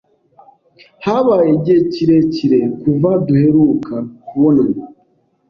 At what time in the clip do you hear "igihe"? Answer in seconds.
1.57-1.79